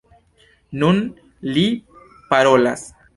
Nun 0.83 1.03
li 1.57 1.65
parolas. 2.33 2.89